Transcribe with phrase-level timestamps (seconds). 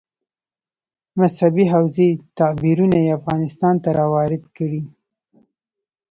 [1.19, 4.81] مذهبي حوزې تعبیرونه یې افغانستان ته راوارد کړي.